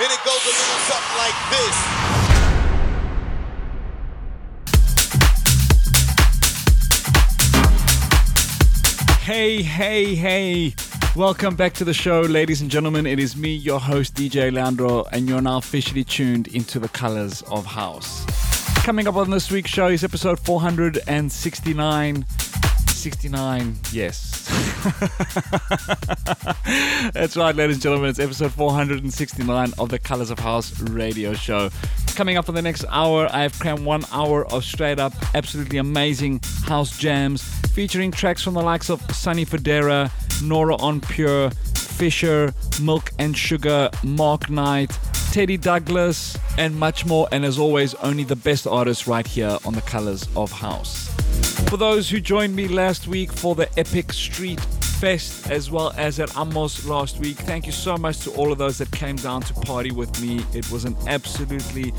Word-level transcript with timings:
And 0.00 0.10
it 0.10 0.24
goes 0.24 0.42
a 0.42 0.48
little 0.48 0.78
something 0.88 1.18
like 1.18 1.34
this. 1.50 1.76
Hey, 9.22 9.62
hey, 9.62 10.14
hey. 10.14 10.74
Welcome 11.14 11.56
back 11.56 11.74
to 11.74 11.84
the 11.84 11.92
show, 11.92 12.22
ladies 12.22 12.62
and 12.62 12.70
gentlemen. 12.70 13.06
It 13.06 13.18
is 13.18 13.36
me, 13.36 13.54
your 13.54 13.78
host, 13.78 14.14
DJ 14.14 14.50
Leandro, 14.50 15.04
and 15.12 15.28
you're 15.28 15.42
now 15.42 15.58
officially 15.58 16.04
tuned 16.04 16.48
into 16.48 16.78
the 16.78 16.88
colors 16.88 17.42
of 17.42 17.66
house. 17.66 18.24
Coming 18.84 19.06
up 19.06 19.16
on 19.16 19.28
this 19.28 19.50
week's 19.50 19.70
show 19.70 19.88
is 19.88 20.02
episode 20.02 20.40
469. 20.40 22.24
69, 23.02 23.74
yes. 23.90 24.44
That's 27.12 27.36
right, 27.36 27.56
ladies 27.56 27.76
and 27.76 27.82
gentlemen. 27.82 28.10
It's 28.10 28.20
episode 28.20 28.52
469 28.52 29.72
of 29.76 29.88
the 29.88 29.98
Colors 29.98 30.30
of 30.30 30.38
House 30.38 30.78
radio 30.82 31.32
show. 31.32 31.70
Coming 32.14 32.36
up 32.36 32.46
for 32.46 32.52
the 32.52 32.62
next 32.62 32.84
hour, 32.88 33.28
I 33.32 33.42
have 33.42 33.58
crammed 33.58 33.84
one 33.84 34.04
hour 34.12 34.46
of 34.52 34.64
straight 34.64 35.00
up, 35.00 35.14
absolutely 35.34 35.78
amazing 35.78 36.42
house 36.64 36.96
jams 36.96 37.42
featuring 37.70 38.12
tracks 38.12 38.40
from 38.40 38.54
the 38.54 38.62
likes 38.62 38.88
of 38.88 39.02
Sonny 39.10 39.44
Fodera, 39.44 40.08
Nora 40.40 40.80
En 40.80 41.00
Pure, 41.00 41.50
Fisher, 41.74 42.54
Milk 42.80 43.10
and 43.18 43.36
Sugar, 43.36 43.90
Mark 44.04 44.48
Knight, 44.48 44.96
Teddy 45.32 45.56
Douglas, 45.56 46.36
and 46.58 46.76
much 46.78 47.06
more. 47.06 47.26
And 47.32 47.42
as 47.42 47.58
always, 47.58 47.94
only 47.94 48.22
the 48.22 48.36
best 48.36 48.66
artists 48.66 49.06
right 49.08 49.26
here 49.26 49.56
on 49.64 49.72
the 49.72 49.80
Colors 49.80 50.28
of 50.36 50.52
House. 50.52 51.08
For 51.70 51.78
those 51.78 52.10
who 52.10 52.20
joined 52.20 52.54
me 52.54 52.68
last 52.68 53.08
week 53.08 53.32
for 53.32 53.54
the 53.54 53.66
Epic 53.78 54.12
Street 54.12 54.60
Fest 55.02 55.50
as 55.50 55.68
well 55.68 55.92
as 55.96 56.20
at 56.20 56.30
Amos 56.36 56.86
last 56.86 57.18
week, 57.18 57.36
thank 57.36 57.66
you 57.66 57.72
so 57.72 57.96
much 57.96 58.20
to 58.20 58.30
all 58.34 58.52
of 58.52 58.58
those 58.58 58.78
that 58.78 58.88
came 58.92 59.16
down 59.16 59.42
to 59.42 59.52
party 59.52 59.90
with 59.90 60.22
me. 60.22 60.44
It 60.54 60.70
was 60.70 60.84
an 60.84 60.96
absolutely 61.08 61.92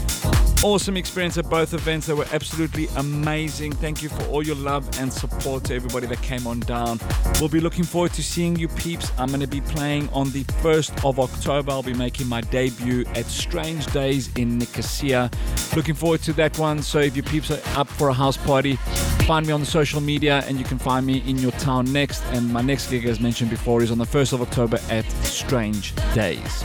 awesome 0.63 0.95
experience 0.95 1.37
at 1.37 1.49
both 1.49 1.73
events. 1.73 2.07
They 2.07 2.13
were 2.13 2.25
absolutely 2.31 2.87
amazing. 2.95 3.73
Thank 3.73 4.03
you 4.03 4.07
for 4.07 4.23
all 4.27 4.41
your 4.41 4.55
love 4.55 4.87
and 5.01 5.11
support 5.11 5.65
to 5.65 5.75
everybody 5.75 6.07
that 6.07 6.21
came 6.21 6.47
on 6.47 6.61
down. 6.61 6.97
We'll 7.41 7.49
be 7.49 7.59
looking 7.59 7.83
forward 7.83 8.13
to 8.13 8.23
seeing 8.23 8.55
you 8.55 8.69
peeps. 8.69 9.11
I'm 9.17 9.27
going 9.27 9.41
to 9.41 9.47
be 9.47 9.59
playing 9.59 10.07
on 10.13 10.29
the 10.29 10.45
1st 10.63 11.05
of 11.05 11.19
October. 11.19 11.71
I'll 11.73 11.83
be 11.83 11.93
making 11.93 12.27
my 12.27 12.39
debut 12.39 13.03
at 13.15 13.25
Strange 13.25 13.85
Days 13.87 14.33
in 14.37 14.57
Nicosia. 14.57 15.29
Looking 15.75 15.95
forward 15.95 16.21
to 16.21 16.31
that 16.33 16.57
one. 16.57 16.81
So 16.81 16.99
if 16.99 17.17
you 17.17 17.23
peeps 17.23 17.51
are 17.51 17.59
up 17.77 17.89
for 17.89 18.07
a 18.07 18.13
house 18.13 18.37
party, 18.37 18.79
find 19.23 19.45
me 19.47 19.53
on 19.53 19.59
the 19.59 19.65
social 19.65 20.01
media 20.01 20.43
and 20.47 20.57
you 20.57 20.65
can 20.65 20.77
find 20.77 21.05
me 21.05 21.23
in 21.27 21.37
your 21.37 21.51
town 21.53 21.91
next. 21.91 22.23
And 22.27 22.51
my 22.51 22.61
next 22.61 22.89
gig, 22.89 23.05
as 23.05 23.19
mentioned 23.19 23.49
before, 23.49 23.81
is 23.81 23.91
on 23.91 23.97
the 23.97 24.05
1st 24.05 24.33
of 24.33 24.41
October 24.41 24.79
at 24.89 25.05
Strange 25.23 25.93
Days. 26.13 26.63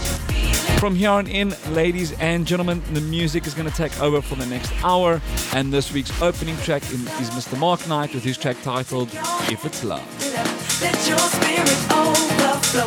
From 0.79 0.95
here 0.95 1.11
on 1.11 1.27
in, 1.27 1.55
ladies 1.71 2.13
and 2.21 2.47
gentlemen, 2.47 2.83
the 2.93 3.01
music 3.01 3.47
is 3.47 3.55
going 3.55 3.69
to 3.69 3.77
take 3.77 4.01
over 4.01 4.23
for 4.23 4.37
the 4.37 4.47
next 4.47 4.73
hour. 4.85 5.21
And 5.53 5.73
this 5.73 5.93
week's 5.93 6.23
opening 6.23 6.57
track 6.59 6.83
is 6.83 7.31
Mr. 7.31 7.59
Mark 7.59 7.87
Knight 7.89 8.15
with 8.15 8.23
his 8.23 8.39
track 8.39 8.57
titled 8.63 9.09
If 9.51 9.65
It's 9.65 9.83
Love. 9.83 10.07
Let 10.81 10.95
your 11.09 11.19
spirit 11.19 11.81
overflow. 11.91 12.85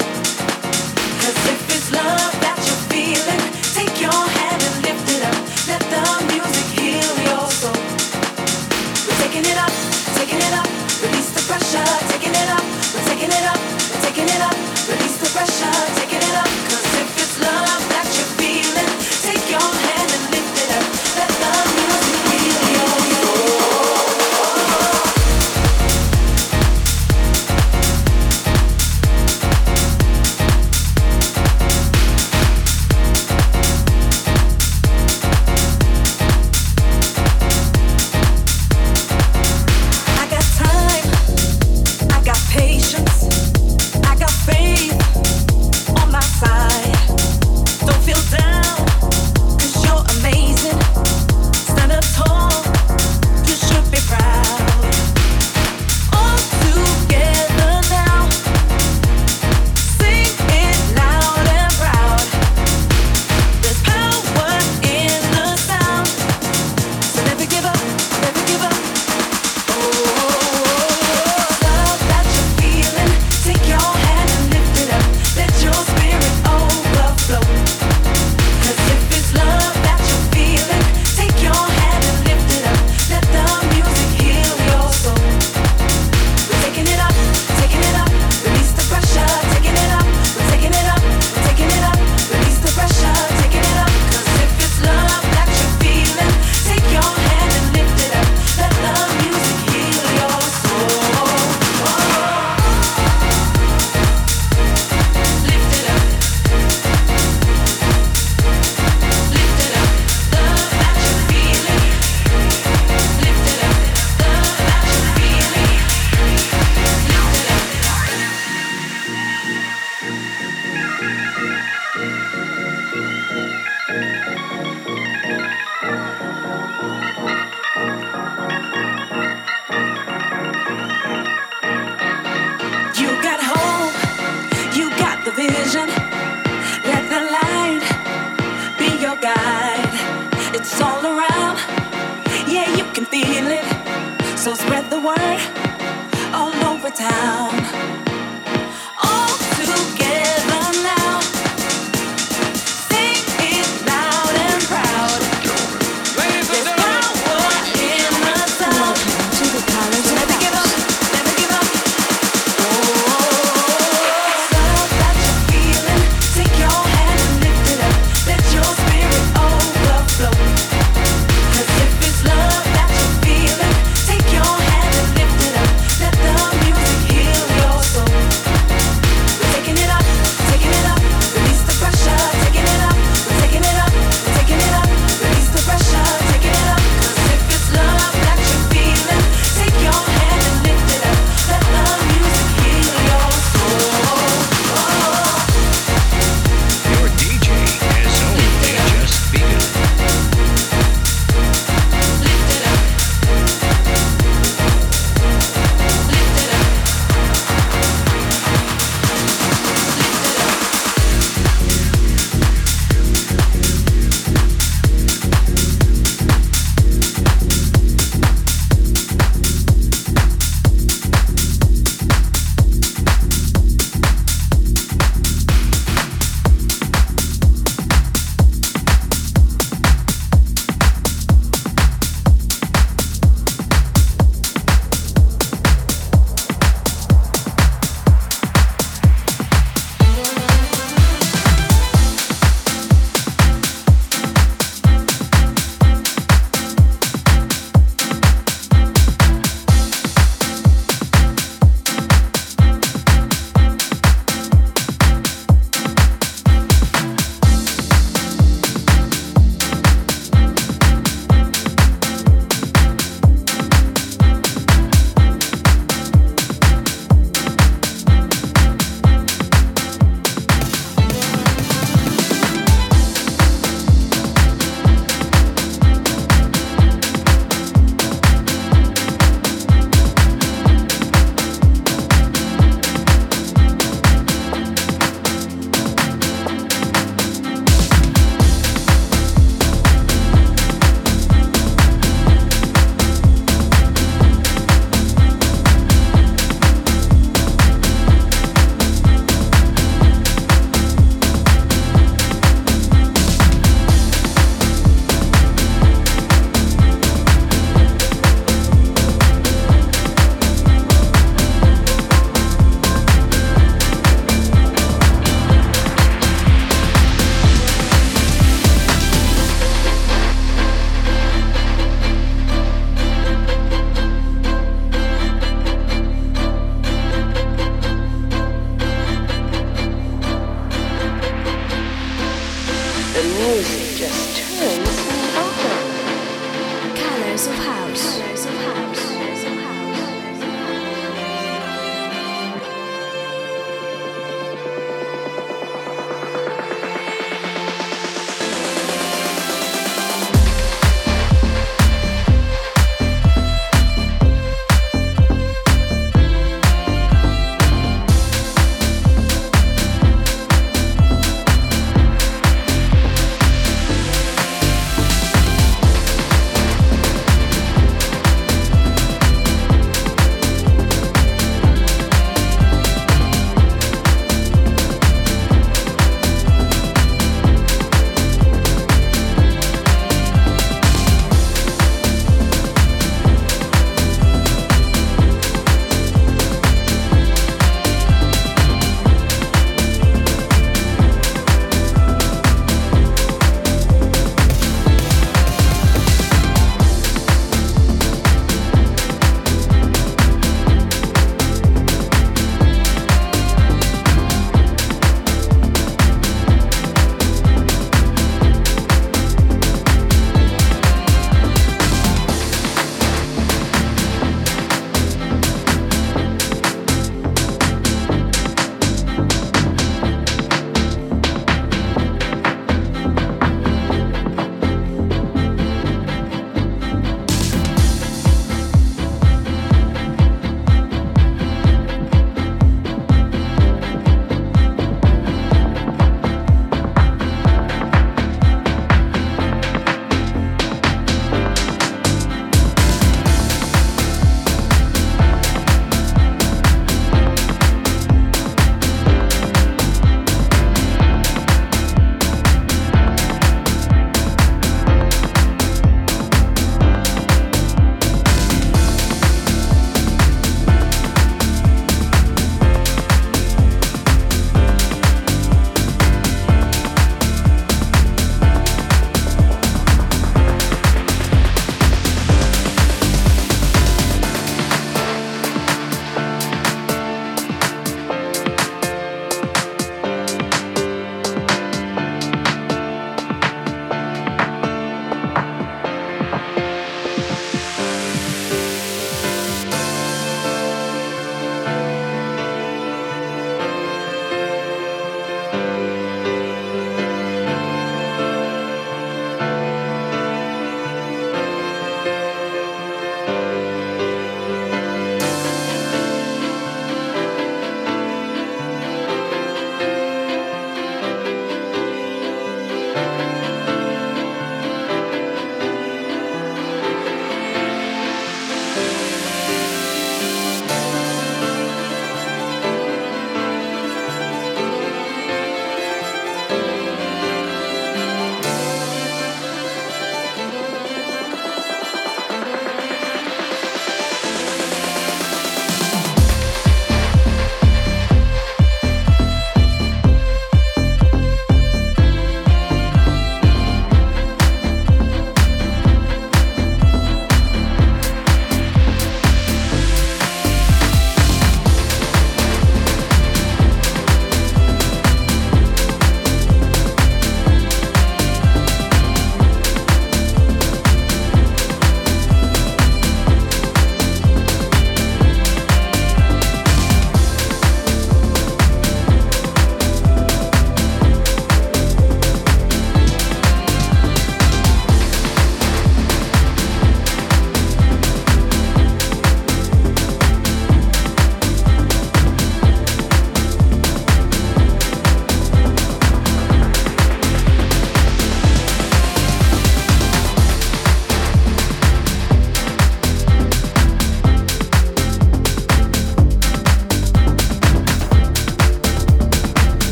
Cause 1.20 1.38
if 1.52 1.76
it's 1.76 1.92
love 1.92 2.32
that 2.40 2.56
you're 2.64 2.84
feeling, 2.88 3.44
take 3.76 4.00
your 4.00 4.12
hand 4.12 4.62
and 4.64 4.76
lift 4.88 5.12
it 5.12 5.24
up. 5.28 5.36
Let 5.68 5.84
the 5.92 6.02
music 6.32 6.68
heal 6.80 7.12
your 7.28 7.44
soul. 7.52 7.76
We're 9.04 9.20
taking 9.20 9.44
it 9.44 9.58
up, 9.58 9.71
love 17.42 17.90
that 17.90 18.01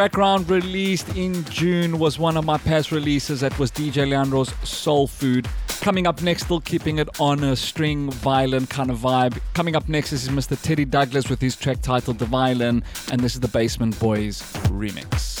background, 0.00 0.48
released 0.48 1.14
in 1.14 1.44
June, 1.44 1.98
was 1.98 2.18
one 2.18 2.38
of 2.38 2.46
my 2.46 2.56
past 2.56 2.90
releases. 2.90 3.40
That 3.40 3.58
was 3.58 3.70
DJ 3.70 4.08
Leandro's 4.08 4.50
Soul 4.66 5.06
Food. 5.06 5.46
Coming 5.82 6.06
up 6.06 6.22
next, 6.22 6.44
still 6.44 6.62
keeping 6.62 6.96
it 6.96 7.20
on 7.20 7.44
a 7.44 7.54
string 7.54 8.10
violin 8.10 8.66
kind 8.66 8.90
of 8.90 8.96
vibe. 8.96 9.38
Coming 9.52 9.76
up 9.76 9.90
next 9.90 10.14
is 10.14 10.30
Mr. 10.30 10.58
Teddy 10.58 10.86
Douglas 10.86 11.28
with 11.28 11.42
his 11.42 11.54
track 11.54 11.82
titled 11.82 12.18
The 12.18 12.24
Violin, 12.24 12.82
and 13.12 13.20
this 13.20 13.34
is 13.34 13.40
the 13.40 13.48
Basement 13.48 14.00
Boys 14.00 14.40
remix. 14.70 15.39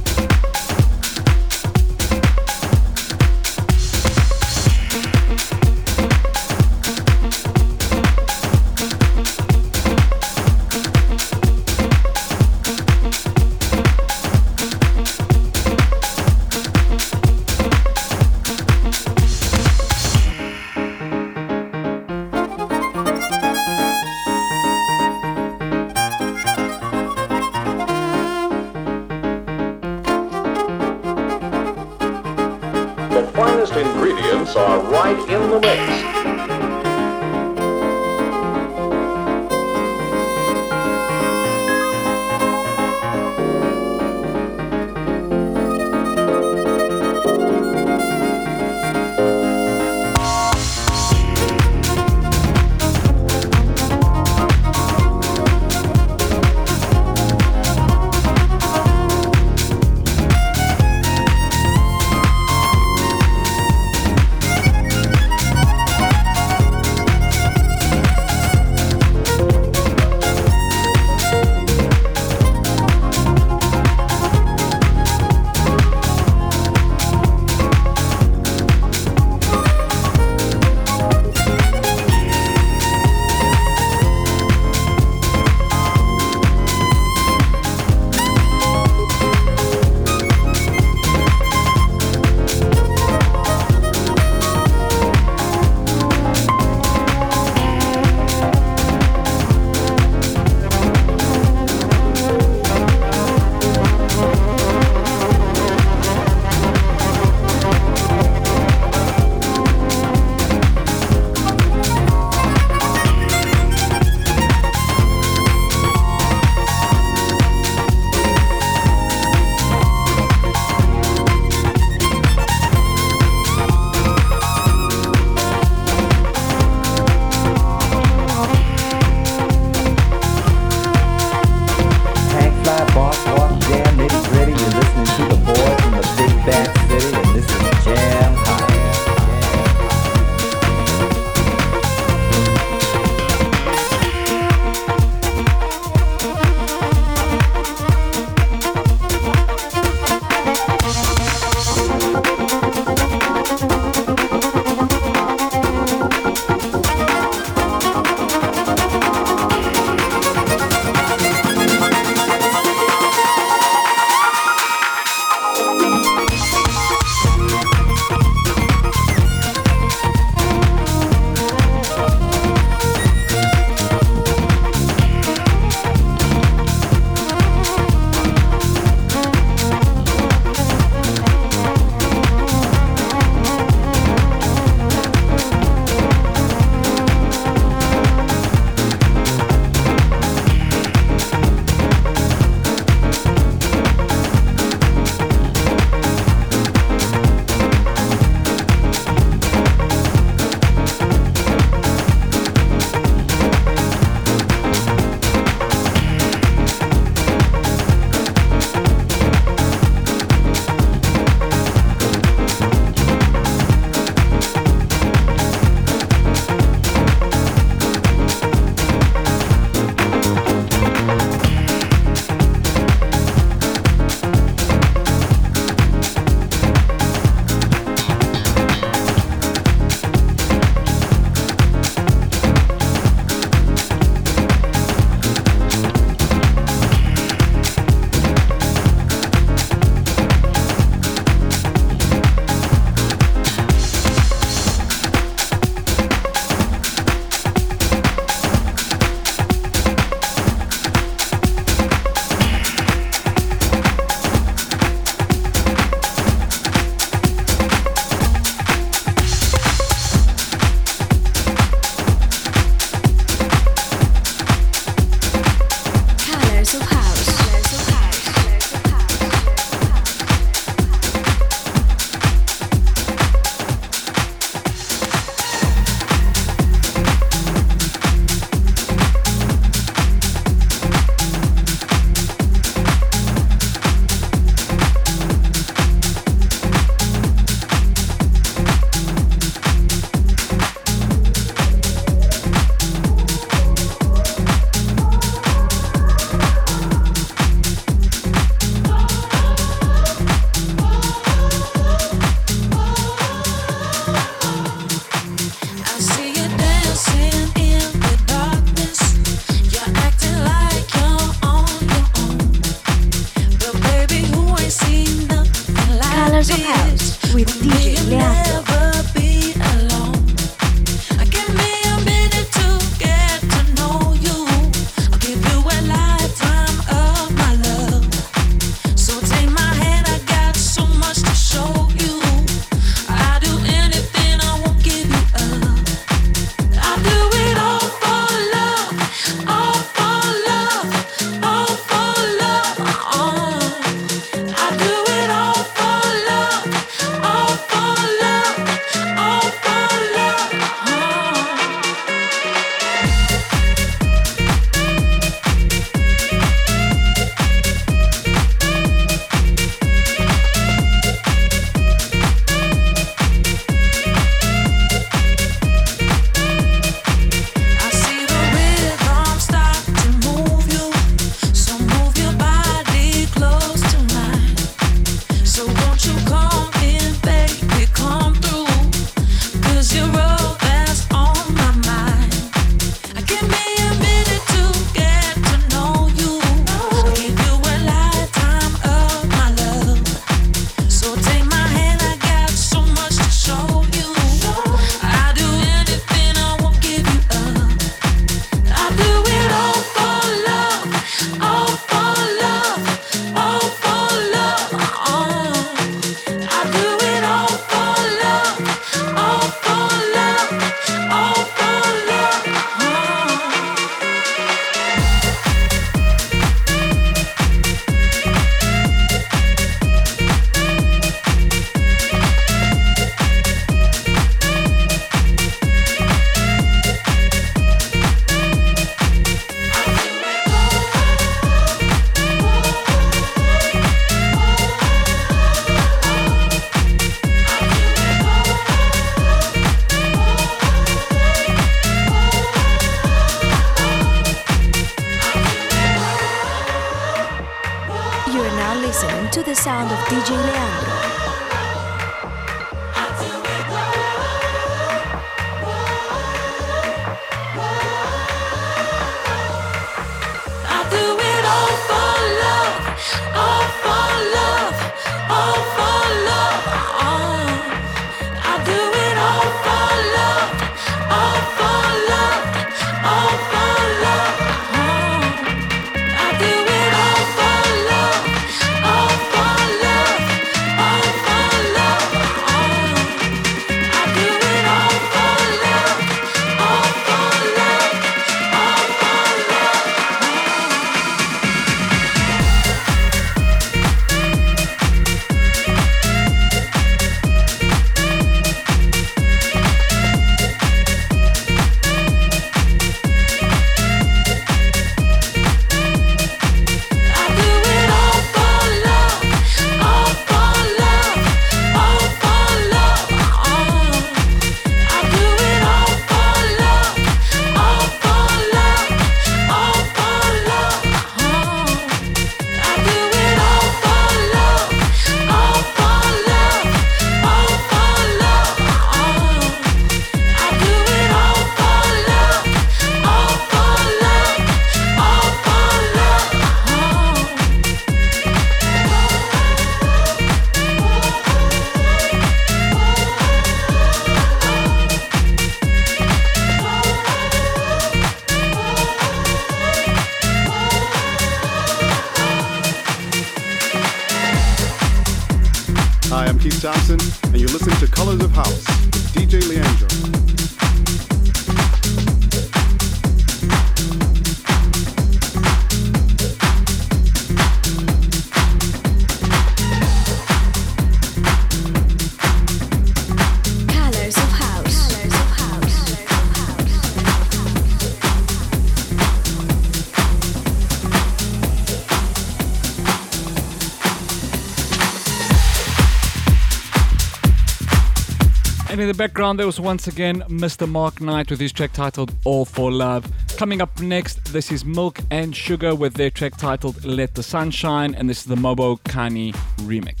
background, 589.07 589.39
there 589.39 589.47
was 589.47 589.59
once 589.59 589.87
again 589.87 590.21
Mr. 590.27 590.69
Mark 590.69 591.01
Knight 591.01 591.31
with 591.31 591.39
his 591.39 591.51
track 591.51 591.73
titled 591.73 592.13
All 592.23 592.45
for 592.45 592.71
Love. 592.71 593.11
Coming 593.35 593.59
up 593.59 593.79
next, 593.79 594.23
this 594.31 594.51
is 594.51 594.63
Milk 594.63 594.99
and 595.09 595.35
Sugar 595.35 595.73
with 595.73 595.95
their 595.95 596.11
track 596.11 596.37
titled 596.37 596.85
Let 596.85 597.15
the 597.15 597.23
Sunshine," 597.23 597.95
and 597.95 598.07
this 598.07 598.19
is 598.19 598.25
the 598.25 598.35
Mobo 598.35 598.79
Kani 598.81 599.33
remix. 599.61 600.00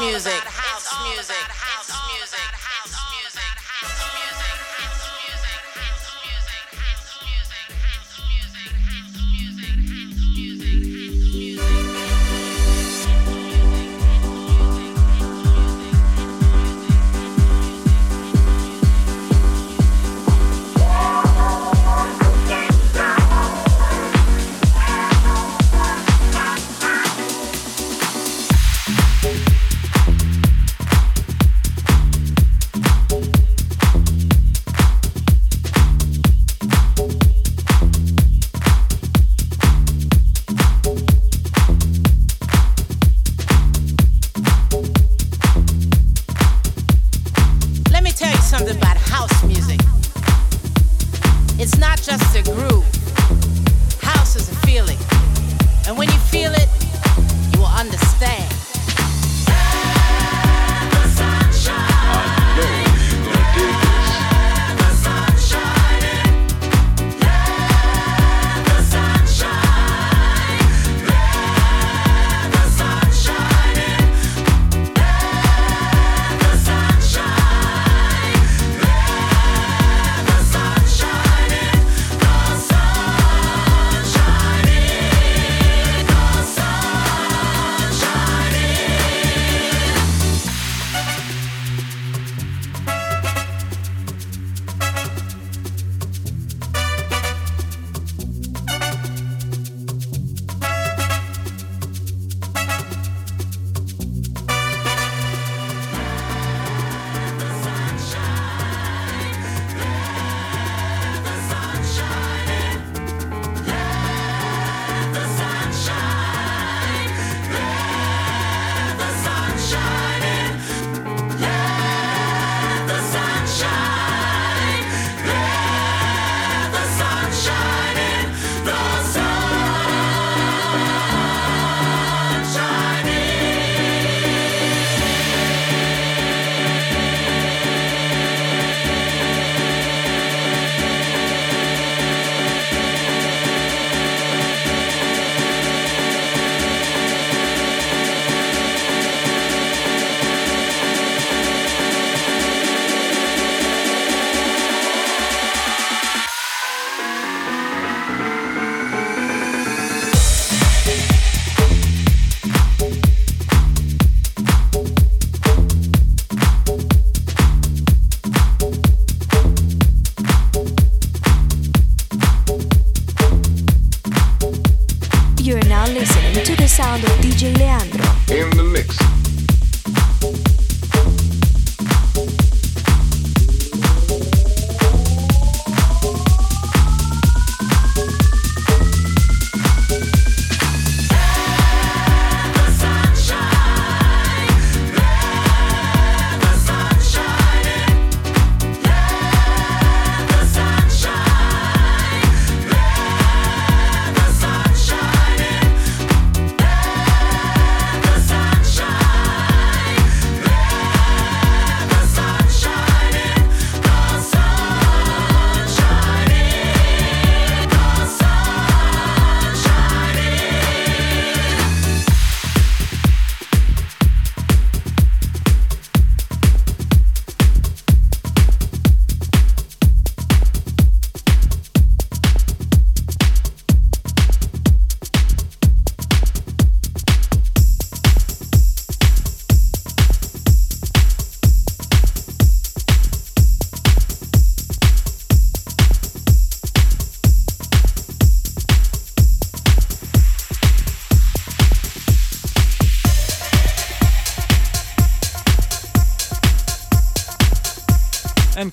music. 0.00 0.55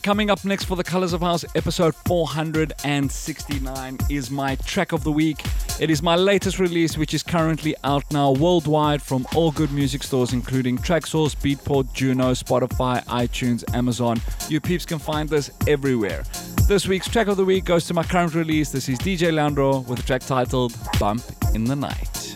coming 0.03 0.29
up 0.29 0.43
next 0.43 0.65
for 0.65 0.75
the 0.75 0.83
Colors 0.83 1.13
of 1.13 1.21
House, 1.21 1.45
episode 1.55 1.95
469 1.95 3.97
is 4.09 4.29
my 4.29 4.55
track 4.57 4.91
of 4.91 5.05
the 5.05 5.11
week. 5.11 5.41
It 5.79 5.89
is 5.89 6.03
my 6.03 6.17
latest 6.17 6.59
release, 6.59 6.97
which 6.97 7.13
is 7.13 7.23
currently 7.23 7.73
out 7.85 8.03
now 8.11 8.31
worldwide 8.31 9.01
from 9.01 9.25
all 9.33 9.51
good 9.51 9.71
music 9.71 10.03
stores, 10.03 10.33
including 10.33 10.77
Traxsource, 10.77 11.37
Beatport, 11.37 11.93
Juno, 11.93 12.33
Spotify, 12.33 13.01
iTunes, 13.05 13.63
Amazon. 13.73 14.19
You 14.49 14.59
peeps 14.59 14.85
can 14.85 14.99
find 14.99 15.29
this 15.29 15.49
everywhere. 15.67 16.23
This 16.67 16.85
week's 16.85 17.07
track 17.07 17.27
of 17.27 17.37
the 17.37 17.45
week 17.45 17.63
goes 17.63 17.87
to 17.87 17.93
my 17.93 18.03
current 18.03 18.35
release. 18.35 18.71
This 18.71 18.89
is 18.89 18.99
DJ 18.99 19.33
Leandro 19.33 19.79
with 19.79 19.99
a 19.99 20.03
track 20.03 20.23
titled 20.23 20.75
Bump 20.99 21.23
in 21.55 21.63
the 21.63 21.77
Night. 21.77 22.35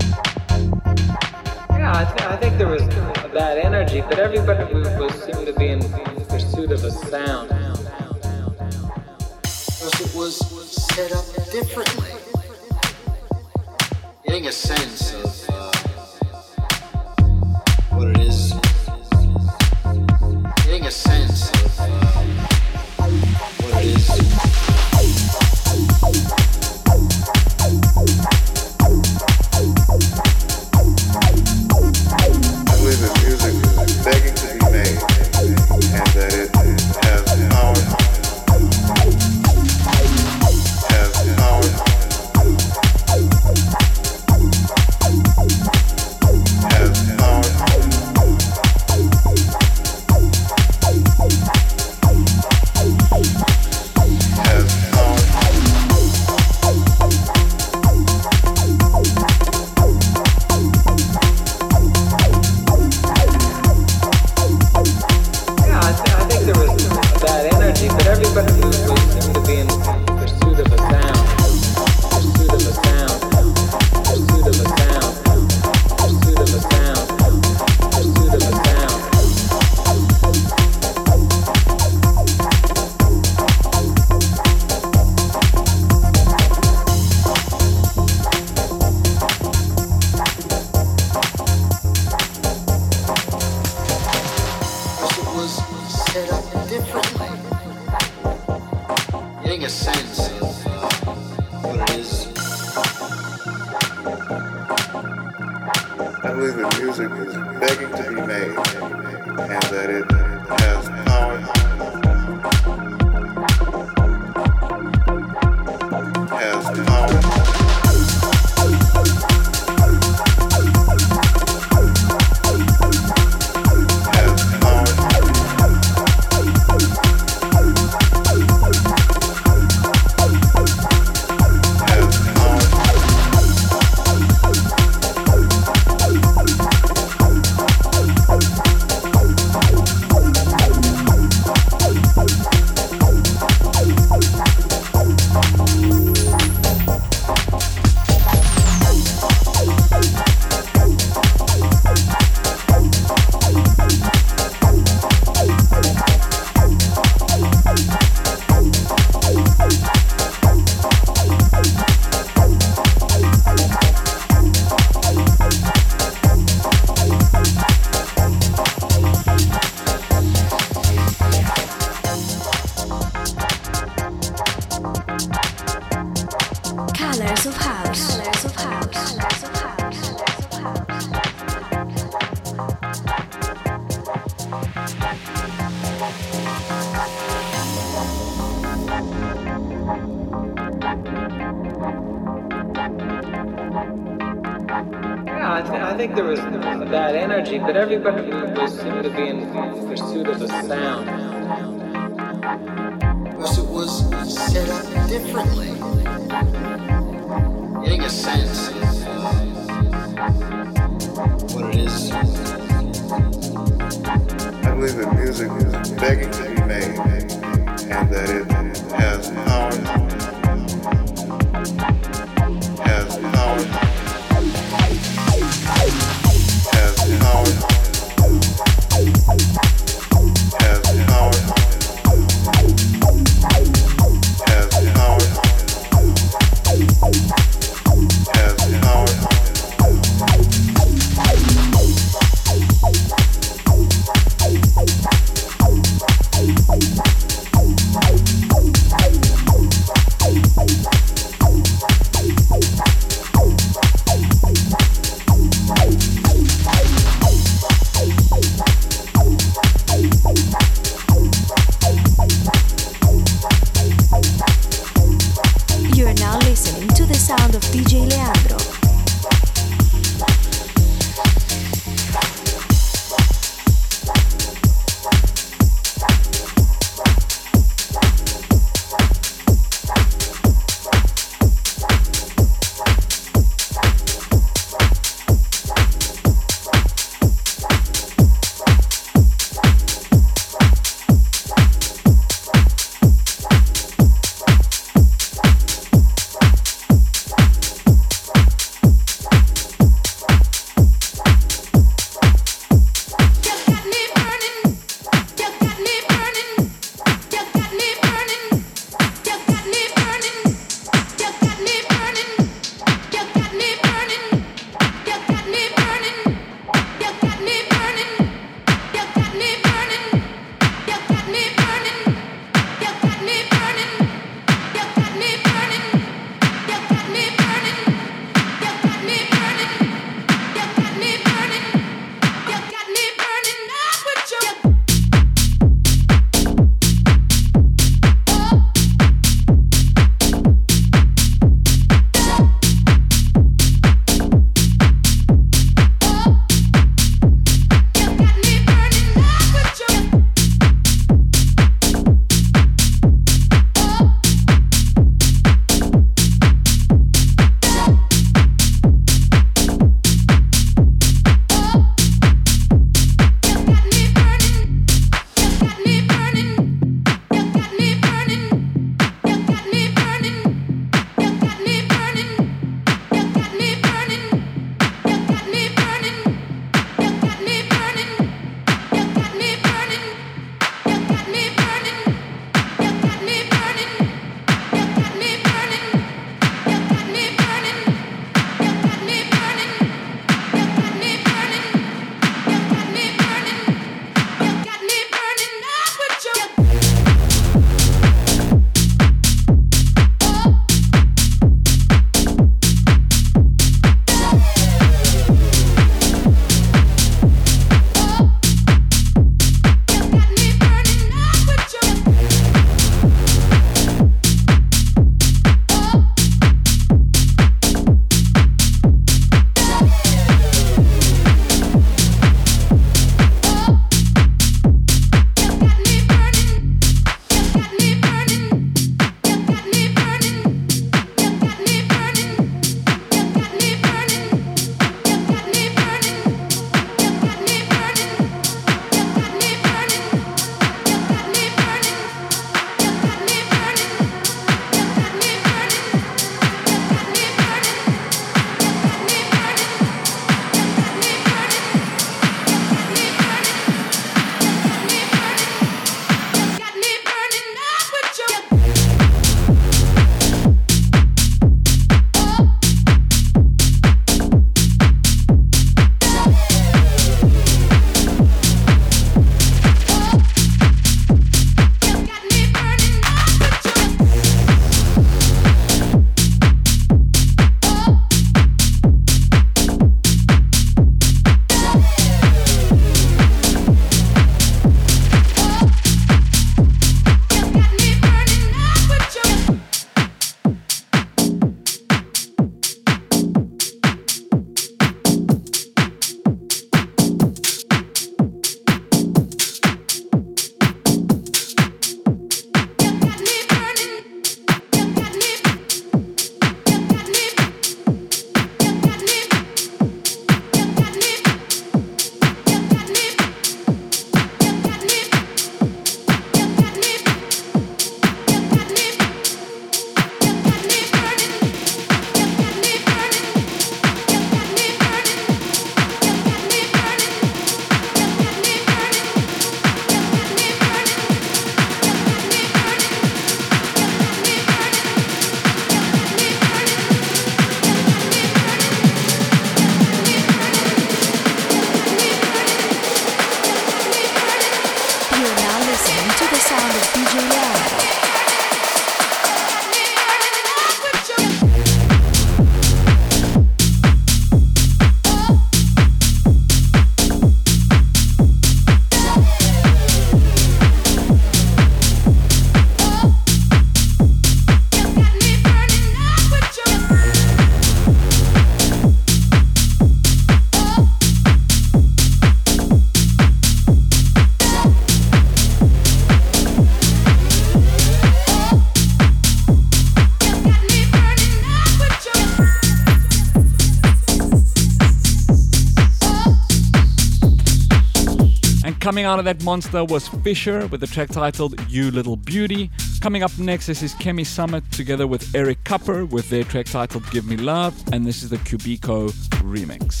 Coming 588.91 589.05
out 589.05 589.19
of 589.19 589.23
that 589.23 589.41
monster 589.45 589.85
was 589.85 590.09
Fisher 590.09 590.67
with 590.67 590.81
the 590.81 590.85
track 590.85 591.07
titled 591.07 591.55
You 591.69 591.91
Little 591.91 592.17
Beauty. 592.17 592.69
Coming 592.99 593.23
up 593.23 593.31
next, 593.39 593.67
this 593.67 593.81
is 593.81 593.93
Kemi 593.93 594.25
Summit 594.25 594.69
together 594.73 595.07
with 595.07 595.33
Eric 595.33 595.63
Kupper 595.63 596.03
with 596.09 596.29
their 596.29 596.43
track 596.43 596.65
titled 596.65 597.09
Give 597.09 597.25
Me 597.25 597.37
Love, 597.37 597.73
and 597.93 598.05
this 598.05 598.21
is 598.21 598.31
the 598.31 598.37
Cubico 598.39 599.09
remix. 599.43 600.00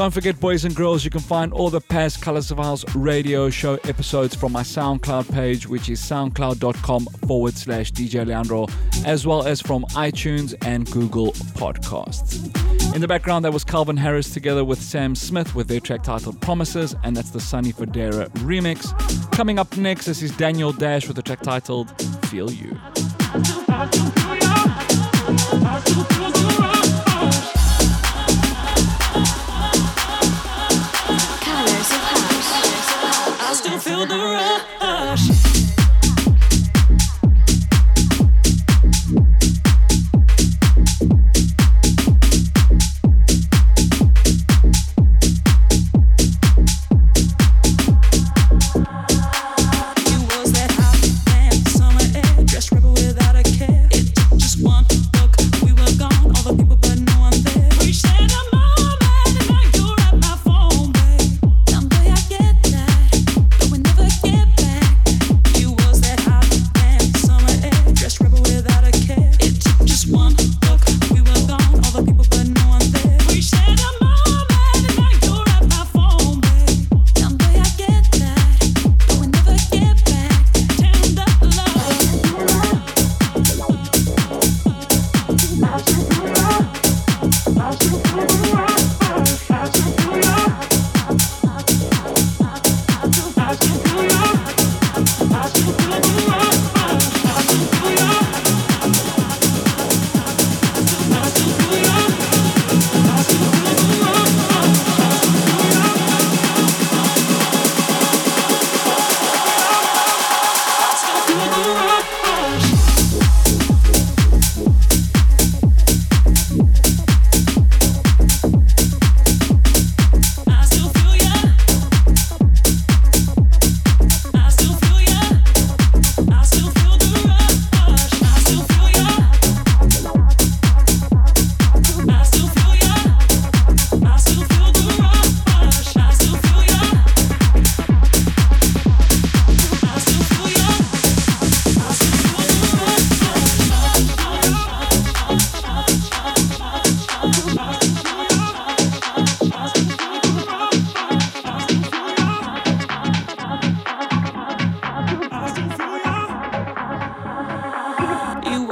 Don't 0.00 0.12
forget, 0.12 0.40
boys 0.40 0.64
and 0.64 0.74
girls, 0.74 1.04
you 1.04 1.10
can 1.10 1.20
find 1.20 1.52
all 1.52 1.68
the 1.68 1.78
past 1.78 2.22
Colors 2.22 2.50
of 2.50 2.56
House 2.56 2.86
radio 2.96 3.50
show 3.50 3.74
episodes 3.84 4.34
from 4.34 4.50
my 4.50 4.62
SoundCloud 4.62 5.30
page, 5.30 5.68
which 5.68 5.90
is 5.90 6.00
soundcloud.com 6.00 7.04
forward 7.28 7.52
slash 7.54 7.92
DJ 7.92 8.26
Leandro, 8.26 8.66
as 9.04 9.26
well 9.26 9.46
as 9.46 9.60
from 9.60 9.84
iTunes 9.90 10.54
and 10.64 10.90
Google 10.90 11.32
Podcasts. 11.52 12.46
In 12.94 13.02
the 13.02 13.08
background, 13.08 13.44
that 13.44 13.52
was 13.52 13.62
Calvin 13.62 13.98
Harris 13.98 14.32
together 14.32 14.64
with 14.64 14.80
Sam 14.80 15.14
Smith 15.14 15.54
with 15.54 15.68
their 15.68 15.80
track 15.80 16.02
titled 16.02 16.40
Promises, 16.40 16.96
and 17.04 17.14
that's 17.14 17.28
the 17.28 17.40
Sonny 17.40 17.74
Fodera 17.74 18.30
remix. 18.38 18.94
Coming 19.32 19.58
up 19.58 19.76
next, 19.76 20.06
this 20.06 20.22
is 20.22 20.34
Daniel 20.34 20.72
Dash 20.72 21.08
with 21.08 21.16
the 21.16 21.22
track 21.22 21.42
titled 21.42 21.90
Feel 22.24 22.50
You. 22.50 22.74
The 34.00 34.16
rush. 34.16 34.79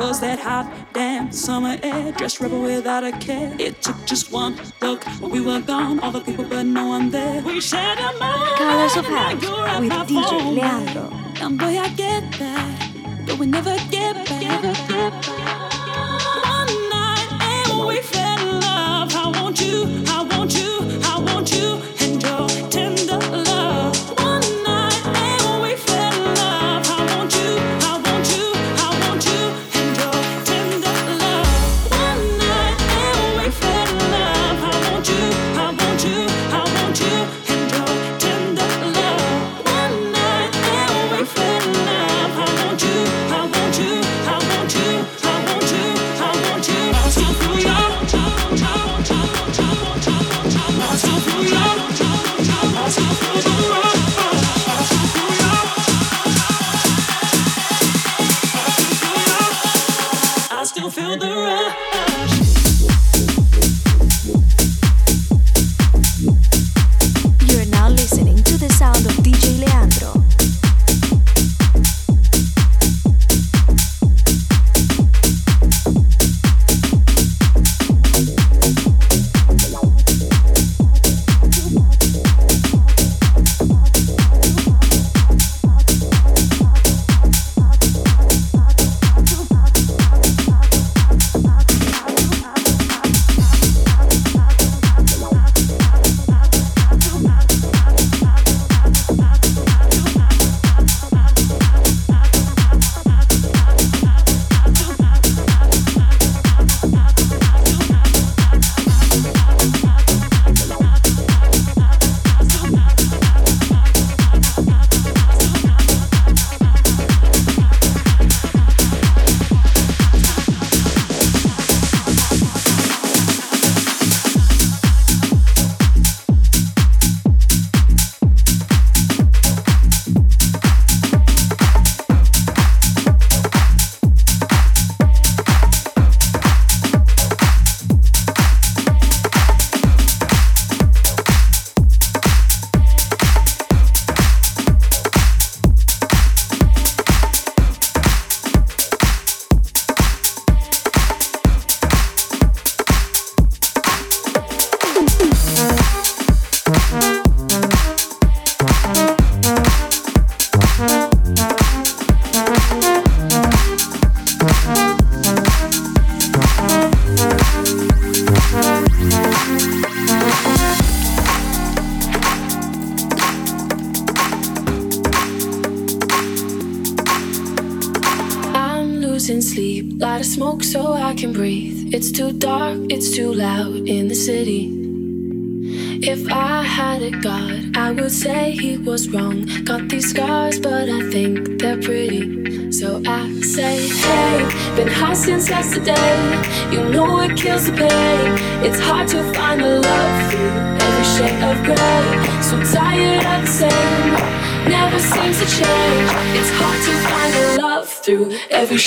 was 0.08 0.20
that 0.20 0.38
hot 0.38 0.66
damn 0.94 1.30
summer 1.30 1.76
air. 1.82 2.12
Dressed 2.12 2.40
rebel 2.40 2.62
without 2.62 3.04
a 3.04 3.12
care. 3.12 3.54
It 3.58 3.82
took 3.82 3.98
just 4.06 4.32
one 4.32 4.56
look 4.80 5.04
when 5.20 5.30
we 5.30 5.40
were 5.42 5.60
gone. 5.60 6.00
All 6.00 6.10
the 6.10 6.20
people, 6.20 6.46
but 6.46 6.62
no 6.64 6.86
one 6.86 7.10
there. 7.10 7.42
We 7.42 7.60
shared 7.60 7.98
a 7.98 8.12
moment. 8.18 8.56
Colors 8.56 8.96
of 8.96 9.04
House 9.04 9.34
with 9.34 9.92
DJ 10.08 10.54
Leandro. 10.56 11.12
And 11.42 11.58
boy, 11.58 11.78
I 11.78 11.88
get 11.90 12.22
that, 12.38 13.26
but 13.26 13.38
we 13.38 13.46
never 13.46 13.76
get 13.90 14.14
back. 14.28 14.42
Never 14.42 14.72
get 14.88 15.12
back. 15.28 15.48
One 16.56 16.72
night 16.96 17.28
and 17.52 17.86
we 17.86 18.00
fell 18.00 18.40
in 18.48 18.60
love. 18.60 19.14
I 19.14 19.26
want 19.42 19.60
you, 19.60 20.04
I 20.08 20.22
want 20.30 20.54
you. 20.56 20.87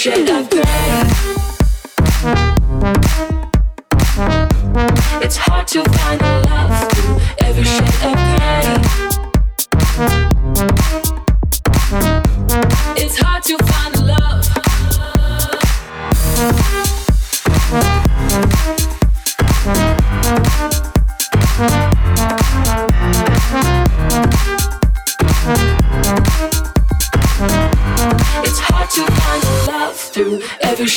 shit. 0.02 0.51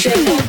Shame. 0.05 0.43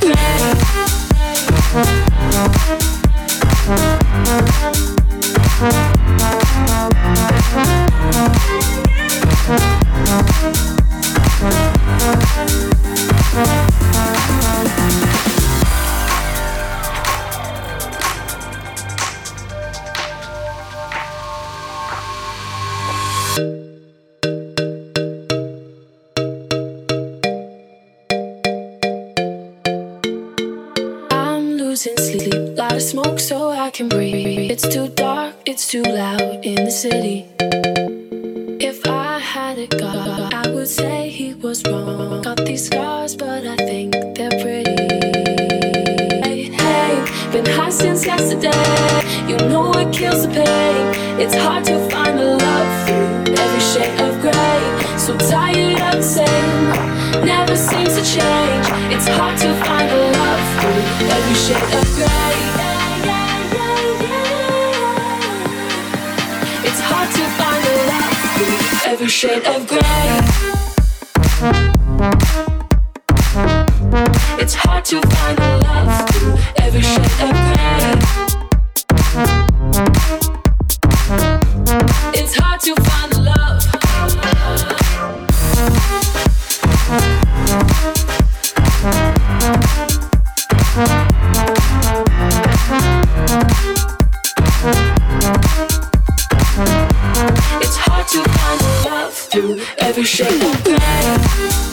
every 99.79 100.03
shape 100.03 100.31
of 100.31 100.63
that. 100.63 101.64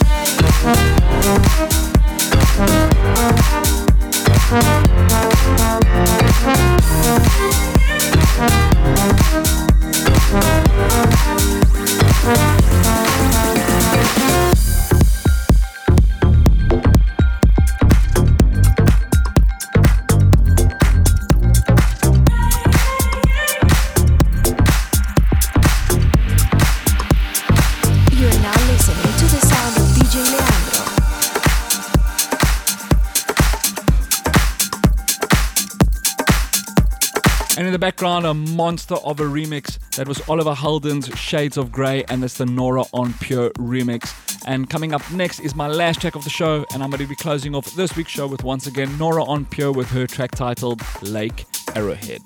monster 38.62 38.94
of 38.94 39.18
a 39.18 39.24
remix. 39.24 39.76
That 39.96 40.06
was 40.06 40.20
Oliver 40.28 40.54
Heldens 40.54 41.16
Shades 41.16 41.56
of 41.56 41.72
Grey, 41.72 42.04
and 42.04 42.22
that's 42.22 42.38
the 42.38 42.46
Nora 42.46 42.84
En 42.94 43.12
Pure 43.14 43.50
remix. 43.58 44.14
And 44.46 44.70
coming 44.70 44.94
up 44.94 45.02
next 45.10 45.40
is 45.40 45.56
my 45.56 45.66
last 45.66 46.00
track 46.00 46.14
of 46.14 46.22
the 46.22 46.30
show, 46.30 46.64
and 46.72 46.80
I'm 46.80 46.88
going 46.88 47.02
to 47.02 47.08
be 47.08 47.16
closing 47.16 47.56
off 47.56 47.74
this 47.74 47.96
week's 47.96 48.12
show 48.12 48.28
with 48.28 48.44
once 48.44 48.68
again 48.68 48.96
Nora 48.98 49.28
En 49.32 49.46
Pure 49.46 49.72
with 49.72 49.90
her 49.90 50.06
track 50.06 50.30
titled 50.30 50.80
Lake 51.02 51.44
Arrowhead. 51.74 52.22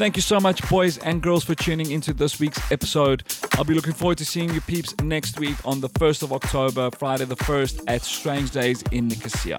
Thank 0.00 0.16
you 0.16 0.22
so 0.22 0.40
much, 0.40 0.68
boys 0.68 0.98
and 0.98 1.22
girls, 1.22 1.44
for 1.44 1.54
tuning 1.54 1.92
into 1.92 2.12
this 2.12 2.40
week's 2.40 2.60
episode. 2.72 3.22
I'll 3.52 3.62
be 3.62 3.74
looking 3.74 3.92
forward 3.92 4.18
to 4.18 4.24
seeing 4.24 4.52
you 4.52 4.60
peeps 4.60 4.92
next 5.04 5.38
week 5.38 5.54
on 5.64 5.80
the 5.80 5.88
1st 5.90 6.24
of 6.24 6.32
October, 6.32 6.90
Friday 6.98 7.26
the 7.26 7.36
1st, 7.36 7.84
at 7.86 8.02
Strange 8.02 8.50
Days 8.50 8.82
in 8.90 9.06
Nicosia. 9.06 9.58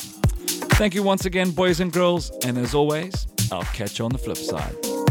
Thank 0.75 0.93
you 0.93 1.03
once 1.03 1.23
again, 1.23 1.51
boys 1.51 1.79
and 1.79 1.89
girls, 1.89 2.31
and 2.43 2.57
as 2.57 2.75
always, 2.75 3.27
I'll 3.49 3.63
catch 3.63 3.97
you 3.97 4.03
on 4.03 4.11
the 4.11 4.17
flip 4.17 4.35
side. 4.35 5.04